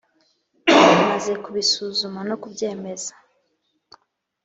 [1.03, 3.11] imaze kubisuzuma no kubyemeza